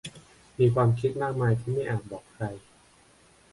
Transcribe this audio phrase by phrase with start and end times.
[0.57, 2.45] มีความคิดมากมายที่ไม่อาจบอกใคร